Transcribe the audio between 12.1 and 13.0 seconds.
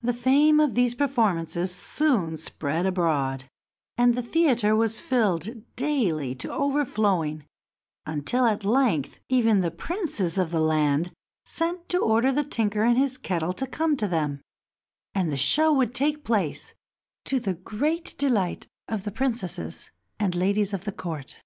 the tinker and